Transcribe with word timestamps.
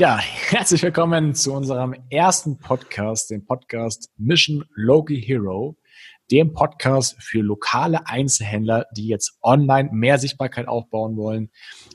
Ja, 0.00 0.16
herzlich 0.18 0.82
willkommen 0.82 1.34
zu 1.34 1.52
unserem 1.52 1.94
ersten 2.08 2.58
Podcast, 2.58 3.30
dem 3.30 3.44
Podcast 3.44 4.10
Mission 4.16 4.64
Local 4.74 5.14
Hero, 5.14 5.76
dem 6.30 6.54
Podcast 6.54 7.22
für 7.22 7.42
lokale 7.42 8.06
Einzelhändler, 8.06 8.86
die 8.96 9.08
jetzt 9.08 9.36
online 9.42 9.90
mehr 9.92 10.18
Sichtbarkeit 10.18 10.68
aufbauen 10.68 11.18
wollen, 11.18 11.50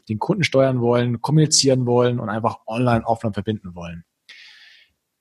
den 0.07 0.20
Kunden 0.20 0.43
steuern 0.43 0.81
wollen, 0.81 1.20
kommunizieren 1.20 1.88
wollen 1.88 2.20
und 2.20 2.29
einfach 2.29 2.59
online, 2.68 3.04
offline 3.07 3.33
verbinden 3.33 3.73
wollen. 3.73 4.04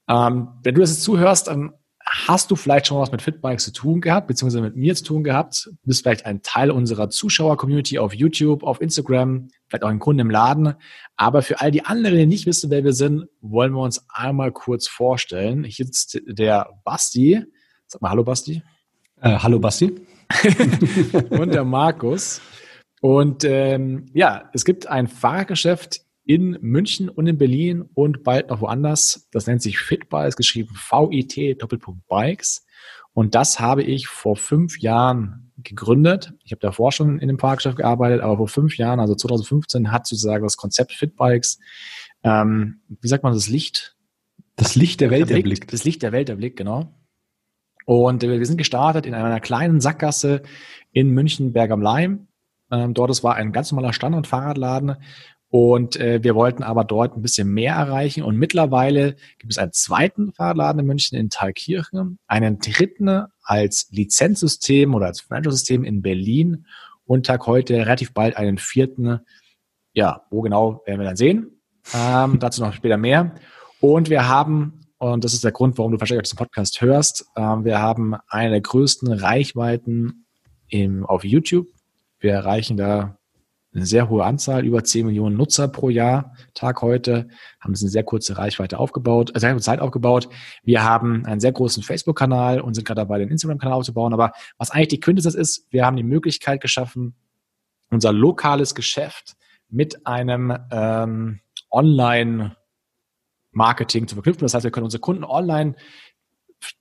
Ähm, 0.07 0.49
wenn 0.63 0.75
du 0.75 0.83
das 0.83 0.91
jetzt 0.91 1.05
zuhörst, 1.05 1.47
dann 1.47 1.73
hast 2.07 2.51
du 2.51 2.57
vielleicht 2.57 2.87
schon 2.87 2.99
was 2.99 3.13
mit 3.13 3.23
Fitbikes 3.23 3.65
zu 3.65 3.73
tun 3.73 4.01
gehabt, 4.01 4.27
beziehungsweise 4.27 4.63
mit 4.63 4.77
mir 4.77 4.95
zu 4.95 5.05
tun 5.05 5.25
gehabt, 5.25 5.71
bist 5.85 6.03
vielleicht 6.03 6.27
ein 6.27 6.43
Teil 6.43 6.71
unserer 6.71 7.09
Zuschauer-Community 7.09 7.99
auf 7.99 8.15
YouTube, 8.15 8.63
auf 8.63 8.81
Instagram, 8.81 9.49
vielleicht 9.69 9.85
auch 9.85 9.89
ein 9.89 9.99
Kunde 9.99 10.23
im 10.23 10.31
Laden. 10.31 10.75
Aber 11.17 11.43
für 11.43 11.61
all 11.61 11.71
die 11.71 11.85
anderen, 11.85 12.19
die 12.19 12.27
nicht 12.27 12.47
wissen, 12.47 12.71
wer 12.71 12.85
wir 12.85 12.93
sind, 12.93 13.27
wollen 13.41 13.73
wir 13.73 13.83
uns 13.83 14.05
einmal 14.09 14.53
kurz 14.53 14.87
vorstellen. 14.87 15.65
Hier 15.65 15.87
sitzt 15.87 16.21
der 16.27 16.71
Basti. 16.85 17.43
Sag 17.87 18.03
mal 18.03 18.11
Hallo 18.11 18.25
Basti. 18.25 18.63
Äh, 19.21 19.39
hallo 19.39 19.59
Basti. 19.59 19.95
und 21.31 21.55
der 21.55 21.65
Markus. 21.65 22.41
Und 23.01 23.45
ähm, 23.45 24.07
ja, 24.15 24.51
es 24.53 24.65
gibt 24.65 24.87
ein 24.87 25.09
Fahrgeschäft 25.09 26.04
in 26.25 26.59
München 26.61 27.09
und 27.09 27.27
in 27.27 27.39
Berlin 27.39 27.83
und 27.95 28.23
bald 28.25 28.49
noch 28.49 28.61
woanders. 28.61 29.29
Das 29.31 29.47
nennt 29.47 29.63
sich 29.63 29.79
Fitbikes, 29.79 30.37
geschrieben 30.37 30.75
VIT 30.75 31.61
Doppelpunkt 31.63 32.07
Bikes. 32.09 32.65
Und 33.13 33.35
das 33.35 33.61
habe 33.61 33.83
ich 33.83 34.09
vor 34.09 34.37
fünf 34.37 34.81
Jahren 34.81 35.53
gegründet. 35.59 36.33
Ich 36.43 36.53
habe 36.53 36.61
davor 36.61 36.93
schon 36.93 37.19
in 37.21 37.29
dem 37.29 37.39
Fahrgeschäft 37.39 37.77
gearbeitet, 37.77 38.21
aber 38.23 38.37
vor 38.37 38.49
fünf 38.49 38.77
Jahren, 38.77 39.01
also 39.01 39.15
2015, 39.15 39.93
hat 39.93 40.07
sozusagen 40.07 40.43
das 40.43 40.57
Konzept 40.57 40.93
Fitbikes, 40.93 41.61
ähm, 42.25 42.81
wie 42.89 43.09
sagt 43.09 43.23
man 43.23 43.33
das 43.33 43.49
Licht? 43.49 43.97
Das 44.57 44.75
Licht 44.75 45.01
der 45.01 45.11
Welt 45.11 45.31
erblickt. 45.31 45.47
erblickt. 45.47 45.73
Das 45.73 45.85
Licht 45.85 46.03
der 46.03 46.13
Welt 46.13 46.29
erblickt, 46.29 46.57
genau. 46.57 46.95
Und 47.87 48.25
äh, 48.25 48.39
wir 48.39 48.47
sind 48.47 48.57
gestartet 48.57 49.07
in 49.07 49.15
einer 49.15 49.41
kleinen 49.41 49.81
Sackgasse 49.81 50.43
in 50.93 51.11
München, 51.11 51.53
Berg 51.53 51.71
am 51.71 51.83
Leim. 51.83 52.29
Ähm, 52.71 52.95
dort 52.95 53.11
es 53.11 53.23
war 53.23 53.35
ein 53.37 53.53
ganz 53.53 53.71
normaler 53.71 53.93
Standard-Fahrradladen 53.93 54.91
und 54.91 54.97
äh, 56.01 56.25
wir 56.25 56.35
wollten 56.35 56.65
aber 56.65 56.83
dort 56.83 57.17
ein 57.17 57.23
bisschen 57.23 57.49
mehr 57.49 57.77
erreichen. 57.77 58.25
Und 58.25 58.37
mittlerweile 58.37 59.15
gibt 59.39 59.53
es 59.53 59.59
einen 59.59 59.73
zweiten 59.73 60.33
Fahrradladen 60.33 60.81
in 60.81 60.87
München 60.87 61.17
in 61.17 61.31
Thalkirchen, 61.31 62.19
einen 62.27 62.59
dritten 62.59 63.27
als 63.41 63.87
Lizenzsystem 63.93 64.97
oder 64.97 65.07
als 65.07 65.21
Franchise-System 65.21 65.85
in 65.85 66.03
Berlin 66.03 66.67
und 67.05 67.27
Tag 67.27 67.47
heute 67.47 67.75
relativ 67.75 68.13
bald 68.13 68.37
einen 68.37 68.59
vierten. 68.59 69.21
Ja, 69.93 70.23
wo 70.29 70.41
genau 70.41 70.83
werden 70.87 70.99
wir 70.99 71.07
dann 71.07 71.17
sehen. 71.17 71.61
Ähm, 71.95 72.39
dazu 72.41 72.61
noch 72.61 72.73
später 72.73 72.97
mehr. 72.97 73.37
Und 73.79 74.11
wir 74.11 74.27
haben, 74.27 74.81
und 74.99 75.23
das 75.23 75.35
ist 75.35 75.45
der 75.45 75.53
Grund, 75.53 75.79
warum 75.79 75.93
du 75.93 76.01
wahrscheinlich 76.01 76.23
auch 76.23 76.31
diesen 76.31 76.39
Podcast 76.39 76.81
hörst, 76.81 77.27
ähm, 77.37 77.65
wir 77.65 77.79
haben 77.79 78.17
eine 78.27 78.51
der 78.51 78.61
größten 78.61 79.13
Reichweiten 79.13 80.27
im, 80.67 81.07
auf 81.07 81.23
YouTube. 81.23 81.69
Wir 82.19 82.33
erreichen 82.33 82.77
da 82.77 83.19
eine 83.75 83.87
sehr 83.87 84.09
hohe 84.09 84.25
Anzahl, 84.25 84.65
über 84.65 84.85
10 84.85 85.07
Millionen 85.07 85.37
Nutzer 85.37 85.67
pro 85.69 85.89
Jahr, 85.89 86.35
Tag 86.55 86.83
heute, 86.83 87.29
haben 87.61 87.75
eine 87.75 87.77
sehr 87.77 88.05
kurze 88.05 88.39
Reichweite 88.39 88.79
aufgebaut, 88.79 89.35
äh, 89.35 89.41
sehr 89.41 89.51
kurze 89.53 89.65
Zeit 89.65 89.81
aufgebaut. 89.81 90.29
Wir 90.63 90.85
haben 90.85 91.27
einen 91.27 91.41
sehr 91.41 91.53
großen 91.53 91.83
Facebook-Kanal 91.83 92.61
und 92.61 92.75
sind 92.75 92.87
gerade 92.87 93.01
dabei, 93.01 93.19
den 93.19 93.31
Instagram-Kanal 93.31 93.79
aufzubauen. 93.79 94.13
Aber 94.13 94.33
was 94.59 94.71
eigentlich 94.71 94.89
die 94.89 95.01
Quintessenz 95.01 95.35
ist, 95.35 95.67
wir 95.71 95.85
haben 95.85 95.97
die 95.97 96.05
Möglichkeit 96.05 96.61
geschaffen, 96.61 97.17
unser 97.91 98.13
lokales 98.13 98.75
Geschäft 98.75 99.37
mit 99.69 100.07
einem 100.07 100.57
ähm, 100.71 101.41
Online-Marketing 101.71 104.07
zu 104.07 104.15
verknüpfen. 104.15 104.43
Das 104.43 104.55
heißt, 104.55 104.65
wir 104.65 104.71
können 104.71 104.85
unsere 104.85 105.01
Kunden 105.01 105.25
online 105.25 105.75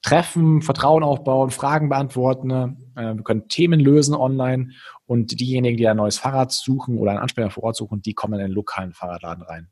treffen, 0.01 0.61
Vertrauen 0.61 1.03
aufbauen, 1.03 1.49
Fragen 1.49 1.89
beantworten. 1.89 2.51
Äh, 2.95 3.15
wir 3.15 3.23
können 3.23 3.47
Themen 3.47 3.79
lösen 3.79 4.15
online 4.15 4.71
und 5.05 5.39
diejenigen, 5.39 5.77
die 5.77 5.87
ein 5.87 5.97
neues 5.97 6.17
Fahrrad 6.17 6.51
suchen 6.51 6.97
oder 6.97 7.11
einen 7.11 7.19
Ansprechpartner 7.19 7.53
vor 7.53 7.63
Ort 7.63 7.75
suchen, 7.75 8.01
die 8.01 8.13
kommen 8.13 8.39
in 8.39 8.47
den 8.47 8.51
lokalen 8.51 8.93
Fahrradladen 8.93 9.43
rein. 9.43 9.69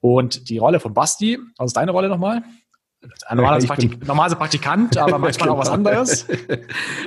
Und 0.00 0.50
die 0.50 0.58
Rolle 0.58 0.80
von 0.80 0.92
Basti, 0.92 1.38
was 1.56 1.68
ist 1.68 1.76
deine 1.76 1.92
Rolle 1.92 2.08
nochmal? 2.08 2.42
Ein 3.26 3.36
normaler 3.36 3.64
Praktik 3.64 4.06
normaler 4.06 4.34
Praktikant, 4.34 4.96
aber 4.96 5.18
manchmal 5.18 5.48
auch 5.50 5.58
was 5.58 5.68
anderes. 5.70 6.26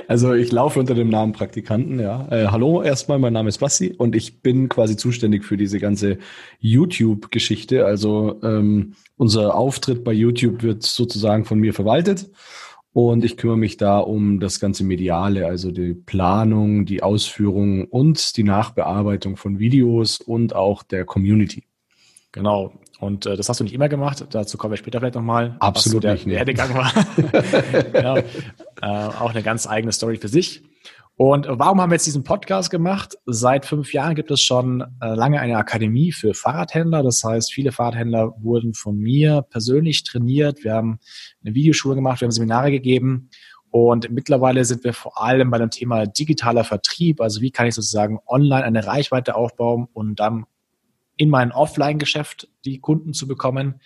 Also 0.08 0.32
ich 0.32 0.50
laufe 0.52 0.80
unter 0.80 0.94
dem 0.94 1.10
Namen 1.10 1.32
Praktikanten, 1.32 2.00
ja. 2.00 2.26
Äh, 2.30 2.46
hallo, 2.48 2.82
erstmal, 2.82 3.18
mein 3.18 3.32
Name 3.32 3.48
ist 3.50 3.58
Basti 3.58 3.92
und 3.96 4.16
ich 4.16 4.40
bin 4.40 4.68
quasi 4.68 4.96
zuständig 4.96 5.44
für 5.44 5.56
diese 5.56 5.78
ganze 5.78 6.18
YouTube-Geschichte. 6.60 7.84
Also 7.84 8.40
ähm, 8.42 8.94
unser 9.16 9.54
Auftritt 9.54 10.04
bei 10.04 10.12
YouTube 10.12 10.62
wird 10.62 10.82
sozusagen 10.82 11.44
von 11.44 11.58
mir 11.58 11.74
verwaltet 11.74 12.30
und 12.92 13.24
ich 13.24 13.36
kümmere 13.36 13.58
mich 13.58 13.76
da 13.76 13.98
um 13.98 14.40
das 14.40 14.60
ganze 14.60 14.82
Mediale, 14.84 15.46
also 15.46 15.70
die 15.70 15.94
Planung, 15.94 16.84
die 16.84 17.02
Ausführung 17.02 17.84
und 17.84 18.36
die 18.36 18.44
Nachbearbeitung 18.44 19.36
von 19.36 19.58
Videos 19.58 20.20
und 20.20 20.54
auch 20.54 20.82
der 20.82 21.04
Community. 21.04 21.64
Genau. 22.32 22.72
Und 23.00 23.26
äh, 23.26 23.36
das 23.36 23.48
hast 23.48 23.60
du 23.60 23.64
nicht 23.64 23.74
immer 23.74 23.88
gemacht. 23.88 24.26
Dazu 24.30 24.58
kommen 24.58 24.72
wir 24.72 24.76
später 24.76 24.98
vielleicht 24.98 25.14
nochmal. 25.14 25.56
Absolut 25.60 26.02
der 26.04 26.14
nicht. 26.14 26.26
Der 26.26 26.38
Werdegang 26.38 26.74
war. 26.74 26.92
genau. 27.92 28.16
äh, 28.16 28.24
auch 28.82 29.30
eine 29.30 29.42
ganz 29.42 29.68
eigene 29.68 29.92
Story 29.92 30.16
für 30.16 30.28
sich. 30.28 30.62
Und 31.16 31.46
warum 31.48 31.80
haben 31.80 31.90
wir 31.90 31.96
jetzt 31.96 32.06
diesen 32.06 32.22
Podcast 32.22 32.70
gemacht? 32.70 33.18
Seit 33.26 33.66
fünf 33.66 33.92
Jahren 33.92 34.14
gibt 34.14 34.30
es 34.30 34.40
schon 34.40 34.82
äh, 35.00 35.14
lange 35.14 35.40
eine 35.40 35.56
Akademie 35.56 36.12
für 36.12 36.32
Fahrradhändler. 36.32 37.02
Das 37.02 37.22
heißt, 37.24 37.52
viele 37.52 37.72
Fahrradhändler 37.72 38.34
wurden 38.38 38.72
von 38.72 38.96
mir 38.96 39.42
persönlich 39.42 40.04
trainiert. 40.04 40.62
Wir 40.62 40.74
haben 40.74 41.00
eine 41.44 41.54
Videoschule 41.54 41.96
gemacht, 41.96 42.20
wir 42.20 42.26
haben 42.26 42.32
Seminare 42.32 42.70
gegeben. 42.70 43.30
Und 43.70 44.10
mittlerweile 44.10 44.64
sind 44.64 44.84
wir 44.84 44.92
vor 44.92 45.20
allem 45.20 45.50
bei 45.50 45.58
dem 45.58 45.70
Thema 45.70 46.06
digitaler 46.06 46.62
Vertrieb. 46.64 47.20
Also 47.20 47.40
wie 47.40 47.50
kann 47.50 47.66
ich 47.66 47.74
sozusagen 47.74 48.20
online 48.26 48.64
eine 48.64 48.86
Reichweite 48.86 49.34
aufbauen 49.34 49.88
und 49.92 50.20
dann 50.20 50.46
in 51.18 51.28
mein 51.28 51.52
Offline-Geschäft 51.52 52.48
die 52.64 52.80
Kunden 52.80 53.12
zu 53.12 53.28
bekommen. 53.28 53.80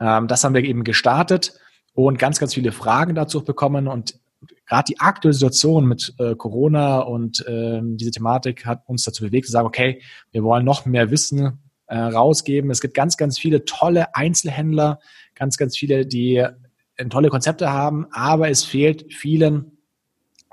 Ähm, 0.00 0.28
das 0.28 0.44
haben 0.44 0.54
wir 0.54 0.64
eben 0.64 0.84
gestartet 0.84 1.54
und 1.94 2.18
ganz, 2.18 2.38
ganz 2.38 2.52
viele 2.54 2.72
Fragen 2.72 3.14
dazu 3.14 3.42
bekommen. 3.42 3.88
Und 3.88 4.20
gerade 4.66 4.84
die 4.88 5.00
aktuelle 5.00 5.32
Situation 5.32 5.86
mit 5.86 6.14
äh, 6.18 6.34
Corona 6.34 6.98
und 6.98 7.46
äh, 7.46 7.80
diese 7.82 8.10
Thematik 8.10 8.66
hat 8.66 8.82
uns 8.86 9.04
dazu 9.04 9.24
bewegt 9.24 9.46
zu 9.46 9.52
sagen, 9.52 9.66
okay, 9.66 10.02
wir 10.32 10.42
wollen 10.42 10.64
noch 10.64 10.84
mehr 10.84 11.10
Wissen 11.10 11.60
äh, 11.86 11.96
rausgeben. 11.96 12.70
Es 12.70 12.80
gibt 12.80 12.94
ganz, 12.94 13.16
ganz 13.16 13.38
viele 13.38 13.64
tolle 13.64 14.14
Einzelhändler, 14.14 14.98
ganz, 15.34 15.56
ganz 15.56 15.76
viele, 15.76 16.06
die 16.06 16.36
äh, 16.36 17.08
tolle 17.08 17.28
Konzepte 17.28 17.72
haben, 17.72 18.06
aber 18.12 18.50
es 18.50 18.64
fehlt 18.64 19.12
vielen 19.12 19.73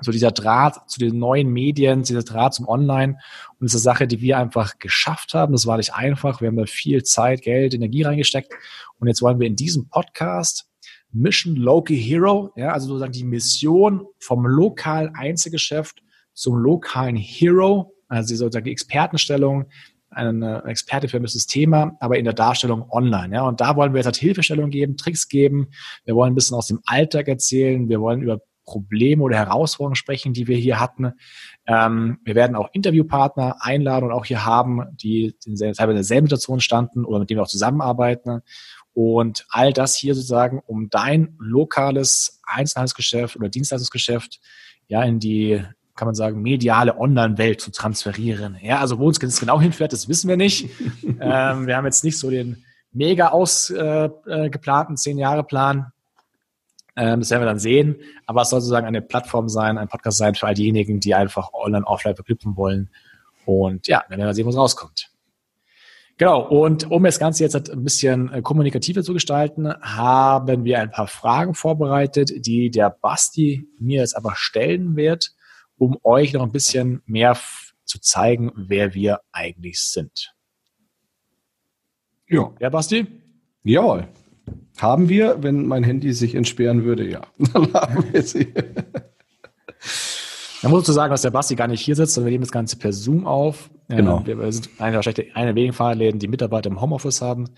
so 0.02 0.12
dieser 0.12 0.30
Draht 0.30 0.90
zu 0.90 0.98
den 0.98 1.18
neuen 1.18 1.48
Medien, 1.48 2.02
dieser 2.02 2.22
Draht 2.22 2.54
zum 2.54 2.68
Online 2.68 3.14
und 3.58 3.64
das 3.64 3.74
ist 3.74 3.86
eine 3.86 3.94
Sache, 3.94 4.06
die 4.06 4.20
wir 4.20 4.38
einfach 4.38 4.78
geschafft 4.78 5.34
haben. 5.34 5.52
Das 5.52 5.66
war 5.66 5.76
nicht 5.76 5.94
einfach. 5.94 6.40
Wir 6.40 6.48
haben 6.48 6.56
da 6.56 6.66
viel 6.66 7.02
Zeit, 7.02 7.42
Geld, 7.42 7.74
Energie 7.74 8.02
reingesteckt 8.02 8.52
und 8.98 9.08
jetzt 9.08 9.22
wollen 9.22 9.40
wir 9.40 9.46
in 9.46 9.56
diesem 9.56 9.88
Podcast 9.88 10.68
Mission 11.12 11.56
Local 11.56 11.96
Hero, 11.96 12.52
ja, 12.56 12.72
also 12.72 12.88
sozusagen 12.88 13.12
die 13.12 13.24
Mission 13.24 14.06
vom 14.18 14.46
lokalen 14.46 15.14
Einzelgeschäft 15.14 16.02
zum 16.32 16.56
lokalen 16.56 17.16
Hero, 17.16 17.94
also 18.08 18.34
sozusagen 18.34 18.64
die 18.64 18.72
Expertenstellung, 18.72 19.66
eine 20.14 20.62
Experte 20.66 21.08
für 21.08 21.16
ein 21.16 21.22
bestimmtes 21.22 21.46
Thema, 21.46 21.96
aber 22.00 22.18
in 22.18 22.24
der 22.24 22.34
Darstellung 22.34 22.90
online. 22.90 23.34
Ja, 23.34 23.42
und 23.46 23.60
da 23.60 23.76
wollen 23.76 23.92
wir 23.92 23.98
jetzt 23.98 24.06
halt 24.06 24.16
Hilfestellung 24.16 24.70
geben, 24.70 24.96
Tricks 24.96 25.28
geben. 25.28 25.68
Wir 26.04 26.14
wollen 26.14 26.32
ein 26.32 26.34
bisschen 26.34 26.56
aus 26.56 26.66
dem 26.66 26.80
Alltag 26.84 27.28
erzählen. 27.28 27.88
Wir 27.88 28.00
wollen 28.00 28.22
über 28.22 28.40
Probleme 28.64 29.22
oder 29.22 29.36
Herausforderungen 29.36 29.96
sprechen, 29.96 30.32
die 30.32 30.46
wir 30.46 30.56
hier 30.56 30.80
hatten. 30.80 31.12
Ähm, 31.66 32.18
wir 32.24 32.34
werden 32.34 32.56
auch 32.56 32.70
Interviewpartner 32.72 33.56
einladen 33.60 34.06
und 34.06 34.12
auch 34.12 34.24
hier 34.24 34.44
haben, 34.44 34.84
die 34.96 35.34
in 35.44 35.56
derselben 35.56 36.26
Situation 36.26 36.60
standen 36.60 37.04
oder 37.04 37.18
mit 37.18 37.30
denen 37.30 37.38
wir 37.38 37.42
auch 37.42 37.48
zusammenarbeiten. 37.48 38.42
Und 38.94 39.46
all 39.48 39.72
das 39.72 39.96
hier 39.96 40.14
sozusagen, 40.14 40.60
um 40.66 40.90
dein 40.90 41.34
lokales 41.38 42.40
Einzelhandelsgeschäft 42.44 43.36
oder 43.36 43.48
Dienstleistungsgeschäft 43.48 44.40
ja 44.88 45.02
in 45.02 45.18
die, 45.18 45.62
kann 45.96 46.06
man 46.06 46.14
sagen, 46.14 46.42
mediale 46.42 46.98
Online-Welt 46.98 47.60
zu 47.60 47.70
transferieren. 47.70 48.58
Ja, 48.62 48.80
also 48.80 48.98
wo 48.98 49.06
uns 49.06 49.18
das 49.18 49.40
genau 49.40 49.60
hinführt, 49.60 49.92
das 49.92 50.08
wissen 50.08 50.28
wir 50.28 50.36
nicht. 50.36 50.68
ähm, 51.20 51.66
wir 51.66 51.76
haben 51.76 51.86
jetzt 51.86 52.04
nicht 52.04 52.18
so 52.18 52.30
den 52.30 52.64
mega 52.92 53.28
ausgeplanten 53.28 54.94
äh, 54.94 54.96
äh 54.96 54.96
Zehn-Jahre-Plan. 54.96 55.92
Ähm, 56.96 57.20
das 57.20 57.30
werden 57.30 57.42
wir 57.42 57.46
dann 57.46 57.58
sehen. 57.58 57.96
Aber 58.26 58.42
es 58.42 58.50
soll 58.50 58.60
sozusagen 58.60 58.86
eine 58.86 59.02
Plattform 59.02 59.48
sein, 59.48 59.78
ein 59.78 59.88
Podcast 59.88 60.18
sein 60.18 60.34
für 60.34 60.46
all 60.46 60.54
diejenigen, 60.54 61.00
die 61.00 61.14
einfach 61.14 61.52
online, 61.52 61.86
offline 61.86 62.14
verknüpfen 62.14 62.56
wollen. 62.56 62.90
Und 63.44 63.88
ja, 63.88 64.04
dann 64.08 64.18
werden 64.18 64.28
wir 64.28 64.34
sehen, 64.34 64.46
was 64.46 64.56
rauskommt. 64.56 65.12
Genau, 66.18 66.46
und 66.46 66.90
um 66.90 67.02
das 67.02 67.18
Ganze 67.18 67.42
jetzt 67.42 67.70
ein 67.70 67.82
bisschen 67.82 68.32
äh, 68.32 68.42
kommunikativer 68.42 69.02
zu 69.02 69.12
gestalten, 69.14 69.72
haben 69.80 70.64
wir 70.64 70.78
ein 70.78 70.90
paar 70.90 71.08
Fragen 71.08 71.54
vorbereitet, 71.54 72.46
die 72.46 72.70
der 72.70 72.90
Basti 72.90 73.66
mir 73.78 74.00
jetzt 74.00 74.16
aber 74.16 74.34
stellen 74.36 74.94
wird, 74.94 75.32
um 75.78 75.98
euch 76.04 76.32
noch 76.32 76.42
ein 76.42 76.52
bisschen 76.52 77.02
mehr 77.06 77.36
zu 77.84 77.98
zeigen, 78.00 78.52
wer 78.54 78.94
wir 78.94 79.20
eigentlich 79.32 79.80
sind. 79.80 80.34
Ja. 82.28 82.52
Ja, 82.60 82.70
Basti? 82.70 83.06
Jawohl. 83.64 84.06
Haben 84.78 85.08
wir, 85.08 85.42
wenn 85.42 85.66
mein 85.66 85.84
Handy 85.84 86.12
sich 86.12 86.34
entsperren 86.34 86.84
würde, 86.84 87.08
ja. 87.08 87.22
Dann 87.52 87.72
haben 87.74 88.04
wir 88.12 88.22
sie. 88.22 88.52
Da 90.62 90.68
muss 90.68 90.88
ich 90.88 90.94
sagen, 90.94 91.10
dass 91.10 91.22
der 91.22 91.30
Basti 91.30 91.56
gar 91.56 91.66
nicht 91.66 91.80
hier 91.80 91.96
sitzt, 91.96 92.14
sondern 92.14 92.26
wir 92.26 92.32
nehmen 92.32 92.44
das 92.44 92.52
Ganze 92.52 92.76
per 92.76 92.92
Zoom 92.92 93.26
auf. 93.26 93.68
Genau. 93.88 94.24
Wir 94.24 94.52
sind 94.52 94.70
eine, 94.78 94.96
wahrscheinlich 94.96 95.34
eine 95.34 95.46
der 95.46 95.54
wenigen 95.56 95.72
Fahrradläden, 95.72 96.20
die 96.20 96.28
Mitarbeiter 96.28 96.70
im 96.70 96.80
Homeoffice 96.80 97.20
haben. 97.20 97.50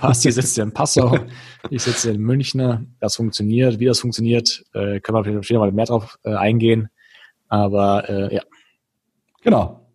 Basti 0.00 0.32
sitzt 0.32 0.58
in 0.58 0.72
Passau, 0.72 1.18
ich 1.70 1.82
sitze 1.82 2.10
in 2.10 2.20
München. 2.20 2.96
Das 2.98 3.16
funktioniert. 3.16 3.78
Wie 3.78 3.84
das 3.84 4.00
funktioniert, 4.00 4.64
äh, 4.72 5.00
können 5.00 5.24
wir 5.24 5.42
vielleicht 5.42 5.60
mal 5.60 5.70
mehr 5.70 5.84
drauf 5.84 6.18
äh, 6.24 6.34
eingehen. 6.34 6.88
Aber 7.48 8.08
äh, 8.08 8.34
ja. 8.36 8.42
Genau. 9.42 9.85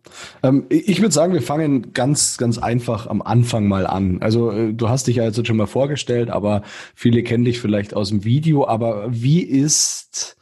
Ähm, 0.42 0.66
ich 0.68 1.00
würde 1.00 1.12
sagen, 1.12 1.32
wir 1.32 1.42
fangen 1.42 1.92
ganz, 1.92 2.38
ganz 2.38 2.58
einfach 2.58 3.06
am 3.06 3.22
Anfang 3.22 3.68
mal 3.68 3.86
an. 3.86 4.20
Also 4.20 4.50
äh, 4.50 4.72
du 4.72 4.88
hast 4.88 5.06
dich 5.06 5.16
ja 5.16 5.24
jetzt 5.24 5.46
schon 5.46 5.56
mal 5.56 5.66
vorgestellt, 5.66 6.30
aber 6.30 6.62
viele 6.94 7.22
kennen 7.22 7.44
dich 7.44 7.60
vielleicht 7.60 7.94
aus 7.94 8.08
dem 8.08 8.24
Video. 8.24 8.66
Aber 8.66 9.06
wie 9.10 9.42
ist 9.42 10.36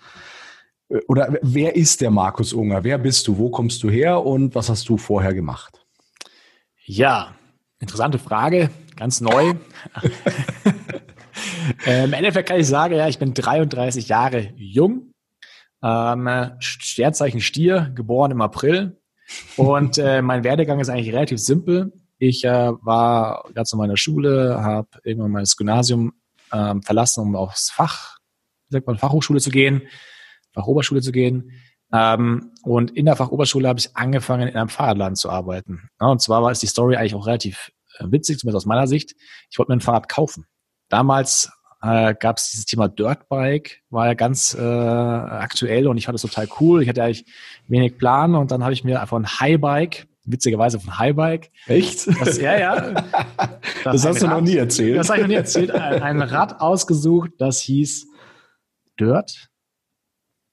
oder 1.06 1.38
wer 1.42 1.76
ist 1.76 2.00
der 2.00 2.10
Markus 2.10 2.52
Unger? 2.52 2.82
Wer 2.82 2.98
bist 2.98 3.28
du? 3.28 3.38
Wo 3.38 3.50
kommst 3.50 3.82
du 3.82 3.90
her 3.90 4.24
und 4.24 4.54
was 4.54 4.68
hast 4.68 4.88
du 4.88 4.96
vorher 4.96 5.34
gemacht? 5.34 5.80
Ja, 6.84 7.34
interessante 7.78 8.18
Frage, 8.18 8.70
ganz 8.96 9.20
neu. 9.20 9.54
Äh, 11.86 12.04
Im 12.04 12.12
Endeffekt 12.12 12.48
kann 12.48 12.60
ich 12.60 12.66
sagen, 12.66 12.94
ja, 12.94 13.08
ich 13.08 13.18
bin 13.18 13.32
33 13.32 14.08
Jahre 14.08 14.52
jung, 14.56 15.12
ähm, 15.82 16.28
Sternzeichen 16.58 17.40
Stier, 17.40 17.92
geboren 17.94 18.32
im 18.32 18.40
April. 18.40 18.99
Und 19.56 19.98
äh, 19.98 20.22
mein 20.22 20.44
Werdegang 20.44 20.80
ist 20.80 20.88
eigentlich 20.88 21.12
relativ 21.12 21.38
simpel. 21.38 21.92
Ich 22.18 22.44
äh, 22.44 22.72
war 22.82 23.44
ganz 23.54 23.72
normal 23.72 23.86
in 23.86 23.92
der 23.92 23.96
Schule, 23.96 24.62
habe 24.62 24.88
irgendwann 25.04 25.30
mal 25.30 25.40
das 25.40 25.56
Gymnasium 25.56 26.12
ähm, 26.52 26.82
verlassen, 26.82 27.20
um 27.22 27.36
aufs 27.36 27.70
Fach, 27.70 28.18
wie 28.68 28.74
sagt 28.74 28.86
man, 28.86 28.98
Fachhochschule 28.98 29.40
zu 29.40 29.50
gehen. 29.50 29.82
Fachoberschule 30.52 31.00
zu 31.00 31.12
gehen. 31.12 31.52
Ähm, 31.92 32.52
und 32.62 32.92
in 32.92 33.06
der 33.06 33.16
Fachoberschule 33.16 33.68
habe 33.68 33.78
ich 33.78 33.96
angefangen, 33.96 34.48
in 34.48 34.56
einem 34.56 34.68
Fahrradladen 34.68 35.16
zu 35.16 35.30
arbeiten. 35.30 35.88
Ja, 36.00 36.08
und 36.08 36.20
zwar 36.20 36.42
war 36.42 36.50
es 36.50 36.60
die 36.60 36.66
Story 36.66 36.96
eigentlich 36.96 37.14
auch 37.14 37.26
relativ 37.26 37.70
äh, 37.98 38.04
witzig, 38.10 38.38
zumindest 38.38 38.64
aus 38.64 38.66
meiner 38.66 38.86
Sicht. 38.86 39.14
Ich 39.50 39.58
wollte 39.58 39.72
mir 39.72 39.76
ein 39.76 39.80
Fahrrad 39.80 40.08
kaufen. 40.08 40.46
Damals 40.88 41.50
äh, 41.82 42.14
gab 42.18 42.38
es 42.38 42.50
dieses 42.50 42.66
Thema 42.66 42.88
Dirtbike, 42.88 43.82
war 43.90 44.06
ja 44.06 44.14
ganz 44.14 44.54
äh, 44.54 44.60
aktuell 44.60 45.86
und 45.86 45.96
ich 45.96 46.06
fand 46.06 46.16
es 46.16 46.22
total 46.22 46.48
cool. 46.60 46.82
Ich 46.82 46.88
hatte 46.88 47.02
eigentlich 47.02 47.24
wenig 47.68 47.98
Plan 47.98 48.34
und 48.34 48.50
dann 48.50 48.62
habe 48.62 48.72
ich 48.72 48.84
mir 48.84 49.00
einfach 49.00 49.16
ein 49.16 49.40
Highbike, 49.40 50.06
witzigerweise 50.24 50.78
von 50.80 50.98
Highbike. 50.98 51.50
Echt? 51.66 52.06
Das, 52.20 52.38
ja, 52.38 52.58
ja. 52.58 52.94
Das, 53.82 54.02
das 54.02 54.06
hast 54.06 54.22
du 54.22 54.26
noch 54.26 54.42
nie 54.42 54.56
erzählt. 54.56 54.98
Das 54.98 55.08
habe 55.08 55.20
ich 55.20 55.22
noch 55.22 55.28
nie 55.28 55.36
erzählt. 55.36 55.70
Ein, 55.70 56.02
ein 56.02 56.20
Rad 56.20 56.60
ausgesucht, 56.60 57.30
das 57.38 57.60
hieß 57.62 58.08
Dirt 59.00 59.50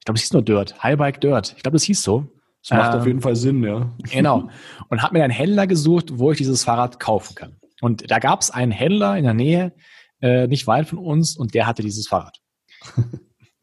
glaube, 0.08 0.18
es 0.18 0.24
hieß 0.24 0.34
nur 0.34 0.42
Dirt, 0.42 0.82
Highbike 0.82 1.22
Dirt. 1.22 1.54
Ich 1.58 1.64
glaube, 1.64 1.76
das 1.76 1.84
hieß 1.84 2.02
so. 2.02 2.26
Das 2.64 2.78
macht 2.78 2.94
ähm, 2.94 3.00
auf 3.00 3.08
jeden 3.08 3.22
Fall 3.22 3.36
Sinn, 3.36 3.64
ja. 3.64 3.92
Genau. 4.10 4.50
Und 4.90 5.04
habe 5.04 5.18
mir 5.18 5.24
einen 5.24 5.34
Händler 5.34 5.68
gesucht, 5.68 6.18
wo 6.18 6.32
ich 6.32 6.38
dieses 6.38 6.64
Fahrrad 6.64 7.00
kaufen 7.00 7.36
kann. 7.36 7.58
Und 7.82 8.10
da 8.10 8.20
gab 8.20 8.42
es 8.42 8.50
einen 8.50 8.72
Händler 8.72 9.18
in 9.18 9.26
der 9.26 9.34
Nähe, 9.34 9.74
äh, 10.22 10.48
nicht 10.48 10.68
weit 10.68 10.88
von 10.88 11.00
uns, 11.00 11.38
und 11.38 11.54
der 11.54 11.68
hatte 11.68 11.82
dieses 11.82 12.08
Fahrrad. 12.08 12.40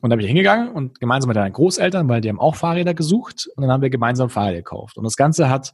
Und 0.01 0.11
dann 0.11 0.19
bin 0.19 0.27
ich 0.27 0.33
hingegangen 0.33 0.69
und 0.69 1.01
gemeinsam 1.01 1.29
mit 1.29 1.37
deinen 1.39 1.55
Großeltern, 1.55 2.07
weil 2.11 2.21
die 2.21 2.29
haben 2.29 2.39
auch 2.39 2.57
Fahrräder 2.57 2.93
gesucht, 2.93 3.49
und 3.57 3.63
dann 3.63 3.73
haben 3.73 3.81
wir 3.81 3.89
gemeinsam 3.89 4.29
Fahrräder 4.29 4.59
gekauft. 4.59 4.99
Und 4.99 5.05
das 5.05 5.17
Ganze 5.17 5.49
hat 5.49 5.73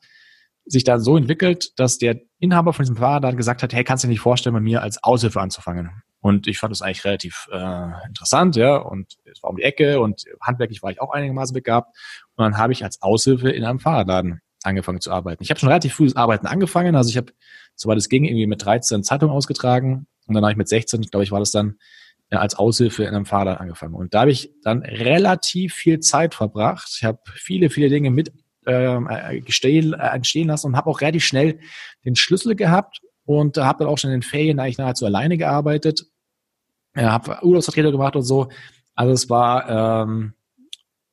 sich 0.65 0.85
dann 0.85 1.01
so 1.01 1.17
entwickelt, 1.17 1.73
dass 1.81 1.99
der 1.99 2.21
Inhaber 2.39 2.73
von 2.73 2.85
diesem 2.85 2.97
Fahrrad 2.97 3.25
dann 3.25 3.37
gesagt 3.37 3.65
hat, 3.65 3.73
hey, 3.73 3.83
kannst 3.83 4.05
du 4.05 4.07
dir 4.07 4.13
nicht 4.13 4.21
vorstellen, 4.21 4.55
bei 4.55 4.61
mir 4.61 4.83
als 4.83 5.03
Aushilfe 5.03 5.41
anzufangen? 5.41 5.91
Und 6.21 6.47
ich 6.47 6.59
fand 6.59 6.71
das 6.71 6.81
eigentlich 6.81 7.05
relativ 7.05 7.49
äh, 7.51 8.07
interessant, 8.07 8.55
ja. 8.55 8.77
Und 8.77 9.17
es 9.25 9.43
war 9.43 9.51
um 9.51 9.57
die 9.57 9.63
Ecke 9.63 10.01
und 10.01 10.23
handwerklich 10.41 10.81
war 10.81 10.93
ich 10.93 11.01
auch 11.01 11.11
einigermaßen 11.11 11.53
begabt. 11.53 11.97
Und 12.37 12.45
dann 12.45 12.57
habe 12.57 12.73
ich 12.73 12.85
als 12.85 13.03
Aushilfe 13.03 13.51
in 13.51 13.65
einem 13.65 13.81
Fahrradladen 13.81 14.43
angefangen 14.63 15.01
zu 15.01 15.11
arbeiten. 15.11 15.43
Ich 15.43 15.51
habe 15.51 15.59
schon 15.59 15.71
relativ 15.71 15.95
früh 15.95 16.05
das 16.05 16.17
Arbeiten 16.17 16.47
angefangen. 16.47 16.95
Also 16.95 17.11
ich 17.11 17.17
habe, 17.17 17.33
soweit 17.75 17.97
es 17.97 18.09
ging, 18.09 18.25
irgendwie 18.25 18.47
mit 18.47 18.65
13 18.65 19.03
Zeitung 19.03 19.31
ausgetragen. 19.31 20.07
Und 20.31 20.35
dann 20.35 20.45
habe 20.45 20.53
ich 20.53 20.59
mit 20.59 20.69
16, 20.69 21.03
glaube 21.03 21.25
ich, 21.25 21.33
war 21.33 21.41
das 21.41 21.51
dann, 21.51 21.79
ja, 22.31 22.39
als 22.39 22.55
Aushilfe 22.55 23.03
in 23.03 23.15
einem 23.15 23.27
Fahrrad 23.27 23.61
angefangen. 23.61 23.95
Und 23.95 24.15
da 24.15 24.21
habe 24.21 24.31
ich 24.31 24.53
dann 24.63 24.83
relativ 24.83 25.75
viel 25.75 26.01
Zeit 26.01 26.35
verbracht. 26.35 26.89
Ich 26.97 27.05
habe 27.05 27.19
viele, 27.35 27.71
viele 27.71 27.89
Dinge 27.89 28.11
mit 28.11 28.33
ähm, 28.67 29.09
äh, 29.11 29.41
gestehen, 29.41 29.95
äh, 29.95 30.09
entstehen 30.15 30.49
lassen 30.49 30.69
und 30.69 30.77
habe 30.77 30.89
auch 30.89 31.01
relativ 31.01 31.25
schnell 31.25 31.59
den 32.05 32.15
Schlüssel 32.15 32.55
gehabt 32.55 33.01
und 33.25 33.57
habe 33.57 33.81
dann 33.81 33.89
auch 33.89 33.99
schon 33.99 34.11
in 34.11 34.21
den 34.21 34.23
Ferien 34.23 34.61
eigentlich 34.61 34.79
nahezu 34.79 35.07
alleine 35.07 35.37
gearbeitet. 35.37 36.07
Ja, 36.95 37.13
habe 37.13 37.39
Urlaubsvertreter 37.43 37.91
gemacht 37.91 38.17
und 38.17 38.23
so. 38.23 38.49
Also 38.95 39.13
es 39.13 39.29
war 39.29 40.05
ähm, 40.05 40.35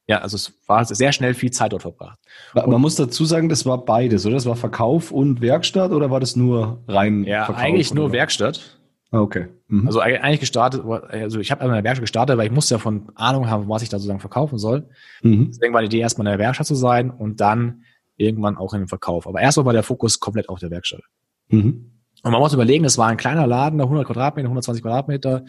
ja, 0.07 0.21
also 0.21 0.35
es 0.35 0.53
war 0.67 0.85
sehr 0.85 1.11
schnell 1.11 1.33
viel 1.33 1.51
Zeit 1.51 1.73
dort 1.73 1.81
verbracht. 1.81 2.17
Man 2.53 2.65
und, 2.65 2.81
muss 2.81 2.95
dazu 2.95 3.25
sagen, 3.25 3.49
das 3.49 3.65
war 3.65 3.83
beides, 3.83 4.25
oder? 4.25 4.35
Das 4.35 4.45
war 4.45 4.55
Verkauf 4.55 5.11
und 5.11 5.41
Werkstatt 5.41 5.91
oder 5.91 6.09
war 6.09 6.21
das 6.21 6.37
nur 6.37 6.81
rein 6.87 7.25
ja, 7.25 7.43
Verkauf? 7.43 7.63
eigentlich 7.63 7.93
nur 7.93 8.13
Werkstatt. 8.13 8.76
Ah, 9.11 9.21
okay. 9.21 9.47
Mhm. 9.67 9.87
Also 9.87 9.99
eigentlich 9.99 10.41
gestartet, 10.41 10.83
also 10.85 11.39
ich 11.39 11.51
habe 11.51 11.63
in 11.63 11.71
der 11.71 11.83
Werkstatt 11.83 12.03
gestartet, 12.03 12.37
weil 12.37 12.47
ich 12.47 12.51
musste 12.51 12.75
ja 12.75 12.79
von 12.79 13.09
Ahnung 13.15 13.49
haben, 13.49 13.69
was 13.69 13.81
ich 13.81 13.89
da 13.89 13.97
sozusagen 13.97 14.19
verkaufen 14.19 14.57
soll. 14.57 14.89
Mhm. 15.21 15.47
Deswegen 15.47 15.73
war 15.73 15.81
die 15.81 15.87
Idee, 15.87 15.99
erstmal 15.99 16.27
in 16.27 16.31
der 16.31 16.39
Werkstatt 16.39 16.67
zu 16.67 16.75
sein 16.75 17.09
und 17.09 17.39
dann 17.39 17.83
irgendwann 18.17 18.57
auch 18.57 18.73
in 18.73 18.81
den 18.81 18.87
Verkauf. 18.87 19.27
Aber 19.27 19.39
erstmal 19.39 19.67
war 19.67 19.73
der 19.73 19.83
Fokus 19.83 20.19
komplett 20.19 20.49
auf 20.49 20.59
der 20.59 20.71
Werkstatt. 20.71 21.01
Mhm. 21.49 21.91
Und 22.23 22.31
man 22.31 22.41
muss 22.41 22.53
überlegen, 22.53 22.83
es 22.83 22.97
war 22.97 23.07
ein 23.07 23.17
kleiner 23.17 23.47
Laden, 23.47 23.79
100 23.79 24.05
Quadratmeter, 24.05 24.47
120 24.47 24.83
Quadratmeter, 24.83 25.45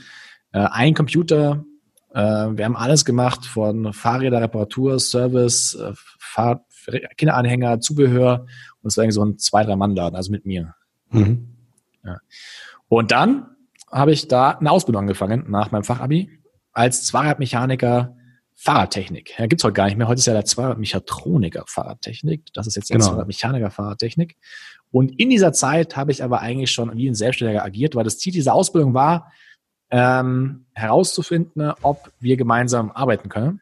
äh, 0.53 0.67
ein 0.71 0.95
Computer. 0.95 1.65
Äh, 2.13 2.21
wir 2.21 2.65
haben 2.65 2.77
alles 2.77 3.05
gemacht 3.05 3.45
von 3.47 3.93
Fahrräder, 3.93 4.41
Reparatur, 4.41 5.01
Service, 5.01 5.75
äh, 5.75 5.93
Fahr 5.95 6.65
Kinderanhänger, 7.17 7.81
Zubehör. 7.81 8.47
Und 8.83 8.89
es 8.89 8.97
war 8.97 9.05
irgendwie 9.05 9.15
so 9.15 9.25
ein 9.25 9.39
zwei, 9.39 9.65
drei 9.65 9.77
Mann 9.77 9.97
Laden, 9.97 10.17
also 10.17 10.31
mit 10.31 10.47
mir. 10.47 10.75
Mhm. 11.11 11.49
Ja. 12.05 12.19
Und 12.89 13.11
dann 13.11 13.57
habe 13.91 14.13
ich 14.13 14.29
da 14.29 14.51
eine 14.51 14.71
Ausbildung 14.71 15.03
angefangen 15.03 15.45
nach 15.49 15.71
meinem 15.71 15.85
Fachabi 15.85 16.31
als 16.73 17.05
Zweiradmechaniker 17.05 18.15
Fahrradtechnik. 18.55 19.39
Ja, 19.39 19.47
gibt's 19.47 19.63
heute 19.63 19.75
gar 19.75 19.85
nicht 19.87 19.97
mehr. 19.97 20.09
Heute 20.09 20.19
ist 20.19 20.27
ja 20.27 20.33
der 20.33 20.45
Zweiradmechatroniker 20.45 21.65
Fahrradtechnik. 21.67 22.53
Das 22.55 22.67
ist 22.67 22.75
jetzt 22.75 22.91
der 22.91 22.99
genau. 22.99 23.11
Zweiradmechaniker 23.11 23.71
Fahrradtechnik. 23.71 24.37
Und 24.91 25.19
in 25.21 25.31
dieser 25.31 25.53
Zeit 25.53 25.97
habe 25.97 26.11
ich 26.11 26.25
aber 26.25 26.41
eigentlich 26.41 26.73
schon 26.73 26.97
wie 26.97 27.09
ein 27.09 27.15
Selbstständiger 27.15 27.65
agiert, 27.65 27.95
weil 27.95 28.05
das 28.05 28.19
Ziel 28.19 28.33
dieser 28.33 28.55
Ausbildung 28.55 28.95
war, 28.95 29.31
ähm, 29.91 30.67
herauszufinden, 30.73 31.73
ob 31.83 32.11
wir 32.19 32.37
gemeinsam 32.37 32.91
arbeiten 32.91 33.29
können. 33.29 33.61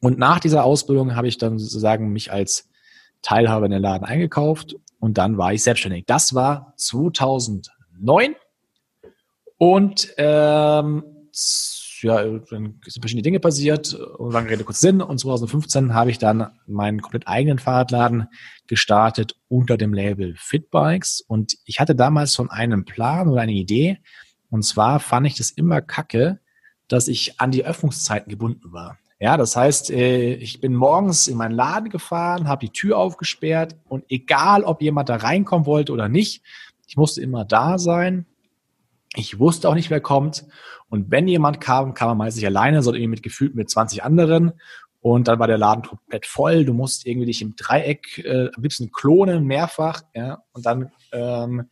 Und 0.00 0.18
nach 0.18 0.40
dieser 0.40 0.64
Ausbildung 0.64 1.16
habe 1.16 1.28
ich 1.28 1.38
dann 1.38 1.58
sozusagen 1.58 2.12
mich 2.12 2.32
als 2.32 2.68
Teilhaber 3.22 3.66
in 3.66 3.72
den 3.72 3.82
Laden 3.82 4.04
eingekauft 4.04 4.76
und 5.00 5.18
dann 5.18 5.38
war 5.38 5.52
ich 5.52 5.62
selbstständig. 5.62 6.06
Das 6.06 6.34
war 6.34 6.72
2009 7.98 8.34
und 9.58 10.14
ähm, 10.16 11.04
ja, 12.02 12.22
dann 12.22 12.80
sind 12.84 13.00
verschiedene 13.00 13.22
Dinge 13.22 13.40
passiert. 13.40 13.94
Und 13.94 14.32
lange 14.32 14.50
Rede 14.50 14.64
kurz 14.64 14.80
Sinn. 14.80 15.02
Und 15.02 15.18
2015 15.18 15.94
habe 15.94 16.10
ich 16.10 16.18
dann 16.18 16.50
meinen 16.66 17.02
komplett 17.02 17.26
eigenen 17.26 17.58
Fahrradladen 17.58 18.28
gestartet 18.66 19.34
unter 19.48 19.76
dem 19.76 19.92
Label 19.92 20.34
Fitbikes. 20.36 21.20
Und 21.26 21.56
ich 21.64 21.80
hatte 21.80 21.94
damals 21.94 22.34
schon 22.34 22.50
einen 22.50 22.84
Plan 22.84 23.28
oder 23.28 23.42
eine 23.42 23.52
Idee. 23.52 23.98
Und 24.50 24.62
zwar 24.62 25.00
fand 25.00 25.26
ich 25.26 25.36
das 25.36 25.50
immer 25.50 25.80
kacke, 25.80 26.38
dass 26.86 27.08
ich 27.08 27.40
an 27.40 27.50
die 27.50 27.64
Öffnungszeiten 27.64 28.30
gebunden 28.30 28.72
war. 28.72 28.98
Ja, 29.20 29.36
das 29.36 29.56
heißt, 29.56 29.90
äh, 29.90 30.34
ich 30.34 30.60
bin 30.60 30.74
morgens 30.74 31.26
in 31.26 31.36
meinen 31.36 31.54
Laden 31.54 31.90
gefahren, 31.90 32.46
habe 32.46 32.64
die 32.64 32.72
Tür 32.72 32.98
aufgesperrt 32.98 33.74
und 33.88 34.04
egal, 34.08 34.62
ob 34.62 34.80
jemand 34.80 35.08
da 35.08 35.16
reinkommen 35.16 35.66
wollte 35.66 35.92
oder 35.92 36.08
nicht, 36.08 36.44
ich 36.88 36.96
musste 36.96 37.20
immer 37.20 37.44
da 37.44 37.78
sein. 37.78 38.26
Ich 39.14 39.38
wusste 39.38 39.68
auch 39.68 39.74
nicht, 39.74 39.90
wer 39.90 40.00
kommt. 40.00 40.46
Und 40.88 41.10
wenn 41.10 41.28
jemand 41.28 41.60
kam, 41.60 41.92
kam 41.92 42.08
er 42.08 42.14
meistens 42.14 42.44
alleine, 42.44 42.82
sondern 42.82 43.02
irgendwie 43.02 43.16
mit 43.16 43.22
gefühlt 43.22 43.54
mit 43.54 43.68
20 43.68 44.02
anderen. 44.02 44.52
Und 45.00 45.28
dann 45.28 45.38
war 45.38 45.46
der 45.46 45.58
Laden 45.58 45.84
komplett 45.84 46.24
voll. 46.24 46.64
Du 46.64 46.72
musst 46.72 47.06
irgendwie 47.06 47.26
dich 47.26 47.42
im 47.42 47.54
Dreieck 47.56 48.18
äh, 48.24 48.48
am 48.54 48.62
liebsten 48.62 48.90
klonen, 48.90 49.44
mehrfach. 49.44 50.00
Ja, 50.14 50.42
und 50.52 50.64
dann, 50.64 50.90
ähm, 51.12 51.68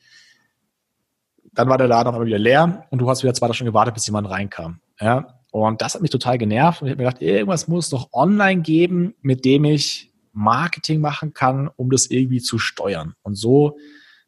dann 1.52 1.68
war 1.68 1.78
der 1.78 1.88
Laden 1.88 2.12
auch 2.12 2.16
immer 2.16 2.26
wieder 2.26 2.38
leer 2.38 2.86
und 2.90 2.98
du 2.98 3.08
hast 3.08 3.22
wieder 3.22 3.34
zwei 3.34 3.50
Stunden 3.52 3.72
gewartet, 3.72 3.94
bis 3.94 4.06
jemand 4.06 4.28
reinkam. 4.28 4.80
Ja, 5.00 5.40
und 5.50 5.80
das 5.80 5.94
hat 5.94 6.02
mich 6.02 6.10
total 6.10 6.36
genervt. 6.36 6.82
Und 6.82 6.88
ich 6.88 6.92
habe 6.92 7.02
mir 7.02 7.08
gedacht, 7.08 7.22
irgendwas 7.22 7.68
muss 7.68 7.88
doch 7.88 8.12
online 8.12 8.60
geben, 8.60 9.14
mit 9.22 9.46
dem 9.46 9.64
ich 9.64 10.12
Marketing 10.32 11.00
machen 11.00 11.32
kann, 11.32 11.70
um 11.74 11.90
das 11.90 12.06
irgendwie 12.06 12.40
zu 12.42 12.58
steuern. 12.58 13.14
Und 13.22 13.36
so 13.36 13.78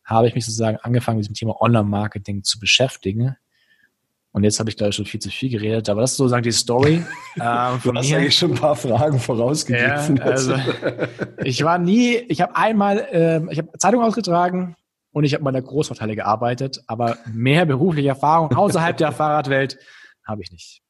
habe 0.09 0.27
ich 0.29 0.35
mich 0.35 0.45
sozusagen 0.45 0.79
angefangen, 0.79 1.19
mit 1.19 1.29
dem 1.29 1.35
Thema 1.35 1.61
Online-Marketing 1.61 2.43
zu 2.43 2.59
beschäftigen. 2.59 3.37
Und 4.33 4.45
jetzt 4.45 4.59
habe 4.61 4.71
ich, 4.71 4.77
glaube 4.77 4.91
ich, 4.91 4.97
schon 4.97 5.07
viel 5.07 5.21
zu 5.21 5.31
viel 5.31 5.50
geredet, 5.50 5.88
aber 5.88 6.00
das 6.00 6.12
ist 6.12 6.17
sozusagen 6.17 6.43
die 6.43 6.53
Story. 6.53 7.05
Ähm, 7.41 7.79
du 7.85 7.95
hast 7.95 8.11
mir. 8.11 8.17
eigentlich 8.17 8.37
schon 8.37 8.50
ein 8.50 8.57
paar 8.57 8.75
Fragen 8.75 9.21
vorausgegriffen. 9.21 10.17
Ja, 10.17 10.25
also, 10.25 10.57
ich 11.45 11.62
war 11.62 11.79
nie, 11.79 12.17
ich 12.17 12.41
habe 12.41 12.57
einmal, 12.57 12.99
äh, 13.12 13.53
ich 13.53 13.59
habe 13.59 13.71
Zeitung 13.79 14.03
ausgetragen, 14.03 14.75
und 15.12 15.25
ich 15.25 15.35
habe 15.35 15.45
bei 15.45 15.53
der 15.53 15.62
Großvorteile 15.62 16.17
gearbeitet, 16.17 16.83
aber 16.87 17.17
mehr 17.33 17.67
berufliche 17.67 18.09
Erfahrung 18.09 18.53
außerhalb 18.53 18.97
der 18.97 19.12
Fahrradwelt 19.12 19.79
habe 20.25 20.43
ich 20.43 20.53
nicht. 20.53 20.83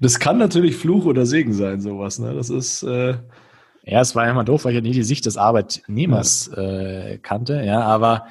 Das 0.00 0.18
kann 0.18 0.38
natürlich 0.38 0.76
Fluch 0.76 1.04
oder 1.04 1.24
Segen 1.26 1.52
sein, 1.52 1.80
sowas. 1.80 2.18
Ne? 2.18 2.34
Das 2.34 2.50
ist 2.50 2.82
äh 2.82 3.14
ja, 3.86 4.00
es 4.00 4.16
war 4.16 4.28
immer 4.28 4.42
doof, 4.42 4.64
weil 4.64 4.72
ich 4.72 4.76
ja 4.76 4.82
nie 4.82 4.92
die 4.92 5.04
Sicht 5.04 5.26
des 5.26 5.36
Arbeitnehmers 5.36 6.48
äh, 6.48 7.18
kannte. 7.18 7.62
Ja, 7.64 7.82
aber 7.82 8.26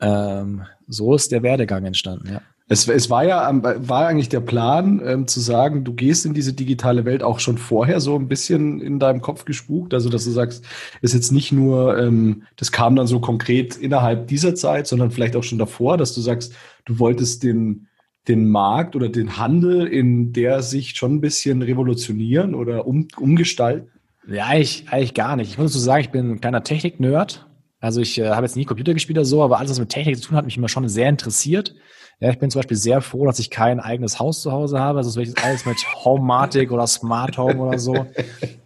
ähm, 0.00 0.64
so 0.88 1.14
ist 1.14 1.30
der 1.30 1.44
Werdegang 1.44 1.84
entstanden. 1.84 2.32
Ja. 2.32 2.42
Es, 2.70 2.86
es 2.86 3.08
war 3.08 3.24
ja 3.24 3.50
war 3.62 4.08
eigentlich 4.08 4.28
der 4.28 4.40
Plan, 4.40 5.00
ähm, 5.02 5.26
zu 5.26 5.40
sagen, 5.40 5.84
du 5.84 5.94
gehst 5.94 6.26
in 6.26 6.34
diese 6.34 6.52
digitale 6.52 7.04
Welt 7.04 7.22
auch 7.22 7.38
schon 7.38 7.56
vorher 7.56 8.00
so 8.00 8.16
ein 8.16 8.28
bisschen 8.28 8.80
in 8.80 8.98
deinem 8.98 9.22
Kopf 9.22 9.44
gespukt. 9.44 9.94
Also, 9.94 10.10
dass 10.10 10.24
du 10.24 10.32
sagst, 10.32 10.64
ist 11.00 11.14
jetzt 11.14 11.30
nicht 11.30 11.52
nur, 11.52 11.96
ähm, 11.96 12.42
das 12.56 12.72
kam 12.72 12.96
dann 12.96 13.06
so 13.06 13.20
konkret 13.20 13.76
innerhalb 13.76 14.26
dieser 14.26 14.54
Zeit, 14.54 14.86
sondern 14.86 15.12
vielleicht 15.12 15.36
auch 15.36 15.44
schon 15.44 15.58
davor, 15.58 15.96
dass 15.96 16.14
du 16.14 16.20
sagst, 16.20 16.52
du 16.84 16.98
wolltest 16.98 17.42
den, 17.42 17.86
den 18.26 18.50
Markt 18.50 18.96
oder 18.96 19.08
den 19.08 19.38
Handel 19.38 19.86
in 19.86 20.32
der 20.32 20.60
Sicht 20.60 20.98
schon 20.98 21.14
ein 21.14 21.20
bisschen 21.22 21.62
revolutionieren 21.62 22.54
oder 22.54 22.86
um, 22.86 23.08
umgestalten? 23.16 23.97
Ja, 24.30 24.44
eigentlich, 24.44 24.84
eigentlich 24.90 25.14
gar 25.14 25.36
nicht. 25.36 25.50
Ich 25.50 25.58
muss 25.58 25.72
so 25.72 25.78
sagen, 25.78 26.02
ich 26.02 26.10
bin 26.10 26.32
ein 26.32 26.40
kleiner 26.40 26.62
Technik-Nerd. 26.62 27.46
Also 27.80 28.02
ich 28.02 28.18
äh, 28.18 28.28
habe 28.28 28.44
jetzt 28.44 28.56
nie 28.56 28.66
Computer 28.66 28.92
gespielt 28.92 29.16
oder 29.16 29.24
so, 29.24 29.42
aber 29.42 29.58
alles, 29.58 29.70
was 29.70 29.78
mit 29.78 29.88
Technik 29.88 30.18
zu 30.18 30.28
tun 30.28 30.36
hat, 30.36 30.44
mich 30.44 30.56
immer 30.56 30.68
schon 30.68 30.86
sehr 30.88 31.08
interessiert. 31.08 31.74
Ja, 32.20 32.30
ich 32.30 32.38
bin 32.38 32.50
zum 32.50 32.58
Beispiel 32.58 32.76
sehr 32.76 33.00
froh, 33.00 33.24
dass 33.24 33.38
ich 33.38 33.48
kein 33.48 33.80
eigenes 33.80 34.18
Haus 34.18 34.42
zu 34.42 34.52
Hause 34.52 34.80
habe. 34.80 34.98
Also 34.98 35.18
das 35.18 35.34
alles 35.42 35.64
mit 35.64 35.78
Homematic 36.04 36.70
oder 36.72 36.86
Smart 36.86 37.38
Home 37.38 37.58
oder 37.58 37.78
so. 37.78 38.06